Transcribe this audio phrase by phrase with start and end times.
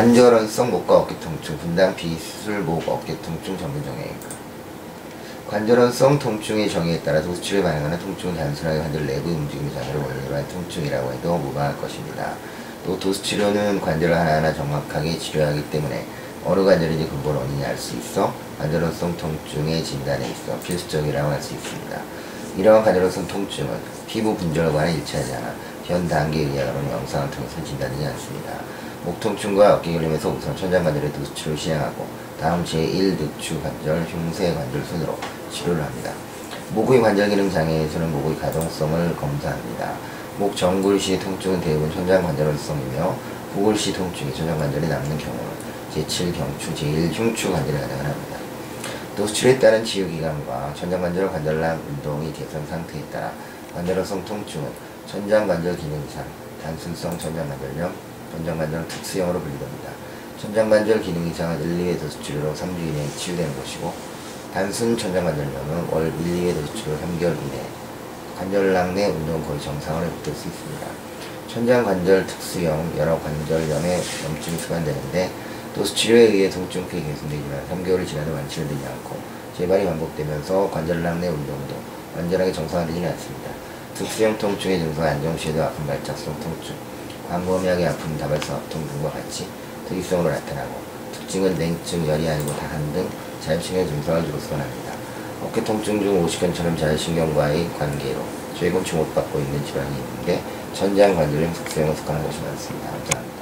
[0.00, 4.30] 관절원성 목과 어깨 통증, 분당 비술 목 어깨 통증 전문 정형외과.
[5.46, 11.12] 관절원성 통증의 정의에 따라 도수치를 반영하는 통증은 단순하게 관절 내부 움직임의 장애를 원인으로 한 통증이라고
[11.12, 12.32] 해도 무방할 것입니다.
[12.86, 16.06] 또 도수치료는 관절을 하나하나 정확하게 치료하기 때문에
[16.46, 22.00] 어느 관절인지 근본 원인이 알 수 있어 관절원성 통증의 진단에 있어 필수적이라고 할 수 있습니다.
[22.56, 23.68] 이러한 관절원성 통증은
[24.06, 25.54] 피부 분절과는 일치하지 않아
[25.84, 28.52] 현 단계 의학으로는 영상을 통해서 진단되지 않습니다.
[29.02, 32.06] 목 통증과 어깨 결림에서 우선 천장관절의 도수치료를 시행하고
[32.38, 35.18] 다음 제1 늑추 관절, 흉쇄 관절 순으로
[35.50, 36.12] 치료를 합니다.
[36.74, 39.94] 목의 관절 기능 장애에서는 목의 가동성을 검사합니다.
[40.38, 43.16] 목 정골시 통증은 대부분 천장관절성이며
[43.54, 45.50] 부골시 통증이 천장관절에 남는 경우는
[45.94, 48.36] 제7 경추, 제1 흉추 관절에 가능을 합니다.
[49.16, 53.32] 도수치료에 따른 치유기간과 천장관절 관절낭 운동의 개선 상태에 따라
[53.74, 54.68] 관절성 통증은
[55.06, 56.22] 천장관절 기능 이상,
[56.62, 59.90] 단순성 천장관절염, 천장관절 특수형으로 분류됩니다.
[60.40, 63.92] 천장관절 기능 이상은 1, 2회 도수치료로 3주 이내에 치유되는 것이고
[64.54, 67.62] 단순 천장관절염은 월 1, 2회 도수치료 3개월 이내에
[68.38, 70.86] 관절낭 내 운동 거의 정상을 회복될 수 있습니다.
[71.48, 75.30] 천장관절 특수형 여러 관절염의 염증이 수반되는데
[75.74, 79.16] 도수치료에 의해 통증 피해 개선되지만 3개월이 지나도 완치는 되지 않고
[79.58, 81.74] 재발이 반복되면서 관절낭 내 운동도
[82.16, 83.50] 완전하게 정상화되지는 않습니다.
[83.94, 86.74] 특수형 통증의 증상 안정시에도 아픈 발작성 통증,
[87.30, 89.46] 광범위하게 아픈 다발성 합통 등과 같이
[89.88, 90.74] 특이성으로 나타나고
[91.12, 93.08] 특징은 냉증, 열이 아니고 다한 등
[93.40, 94.94] 자율신경 증상을 주로 수반합니다.
[95.40, 98.20] 어깨 통증 중 오십견처럼 자율신경과의 관계로
[98.58, 100.42] 최근 주목받고 있는 질환이 있는데
[100.74, 102.90] 천장 관절염 특수형을 속하는 것이 많습니다.
[102.90, 103.30] 감사합니다.